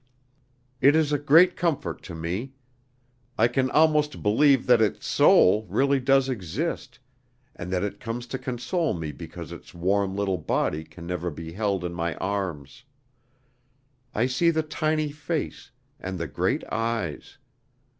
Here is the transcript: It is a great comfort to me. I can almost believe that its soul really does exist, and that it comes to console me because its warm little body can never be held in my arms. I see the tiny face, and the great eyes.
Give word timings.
It 0.81 0.95
is 0.95 1.11
a 1.13 1.19
great 1.19 1.55
comfort 1.55 2.01
to 2.05 2.15
me. 2.15 2.53
I 3.37 3.47
can 3.47 3.69
almost 3.69 4.23
believe 4.23 4.65
that 4.65 4.81
its 4.81 5.05
soul 5.05 5.67
really 5.69 5.99
does 5.99 6.27
exist, 6.27 6.97
and 7.55 7.71
that 7.71 7.83
it 7.83 7.99
comes 7.99 8.25
to 8.33 8.39
console 8.39 8.95
me 8.95 9.11
because 9.11 9.51
its 9.51 9.75
warm 9.75 10.15
little 10.15 10.39
body 10.39 10.83
can 10.85 11.05
never 11.05 11.29
be 11.29 11.51
held 11.51 11.83
in 11.83 11.93
my 11.93 12.15
arms. 12.15 12.83
I 14.11 14.25
see 14.25 14.49
the 14.49 14.63
tiny 14.63 15.11
face, 15.11 15.69
and 15.99 16.17
the 16.17 16.25
great 16.27 16.63
eyes. 16.71 17.37